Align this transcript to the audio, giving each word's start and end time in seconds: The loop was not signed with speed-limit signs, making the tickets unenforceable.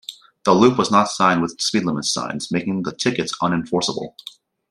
The 0.45 0.53
loop 0.55 0.79
was 0.79 0.89
not 0.89 1.09
signed 1.11 1.43
with 1.43 1.61
speed-limit 1.61 2.05
signs, 2.05 2.49
making 2.51 2.81
the 2.81 2.91
tickets 2.91 3.37
unenforceable. 3.39 4.15